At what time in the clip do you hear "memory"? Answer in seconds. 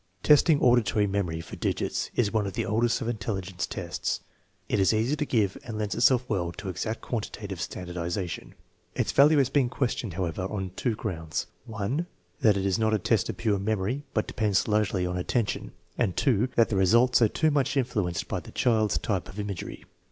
1.05-1.41, 13.59-14.03